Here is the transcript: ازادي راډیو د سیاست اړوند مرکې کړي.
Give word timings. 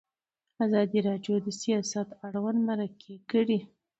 ازادي 0.65 0.99
راډیو 1.07 1.35
د 1.45 1.47
سیاست 1.61 2.09
اړوند 2.25 2.59
مرکې 2.69 3.15
کړي. 3.31 3.59